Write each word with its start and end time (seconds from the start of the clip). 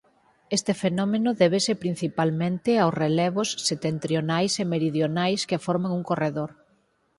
Este 0.57 0.73
fenómeno 0.83 1.29
débese 1.41 1.73
principalmente 1.83 2.69
aos 2.77 2.97
relevos 3.03 3.49
setentrionais 3.69 4.53
e 4.63 4.65
meridionais 4.73 5.41
que 5.49 5.63
forman 5.65 5.95
un 5.99 6.03
corredor. 6.09 6.49